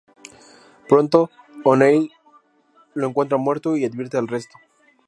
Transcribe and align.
Pronto 0.89 1.29
O'Neill 1.63 2.11
lo 2.95 3.07
encuentra 3.07 3.37
muerto, 3.37 3.77
y 3.77 3.85
advierte 3.85 4.17
al 4.17 4.27
resto. 4.27 4.57